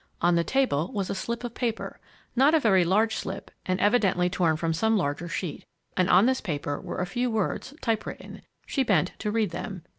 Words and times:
On 0.19 0.33
the 0.33 0.43
table 0.43 0.91
was 0.93 1.11
a 1.11 1.13
slip 1.13 1.43
of 1.43 1.53
paper 1.53 1.99
not 2.35 2.55
a 2.55 2.59
very 2.59 2.83
large 2.83 3.15
slip, 3.17 3.51
and 3.67 3.79
evidently 3.79 4.31
torn 4.31 4.57
from 4.57 4.73
some 4.73 4.97
larger 4.97 5.27
sheet. 5.29 5.63
And 5.95 6.09
on 6.09 6.25
this 6.25 6.41
paper 6.41 6.81
were 6.81 7.01
a 7.01 7.05
few 7.05 7.29
words, 7.29 7.75
type 7.81 8.07
written. 8.07 8.41
She 8.65 8.81
bent 8.81 9.11
to 9.19 9.29
read 9.29 9.51
them. 9.51 9.83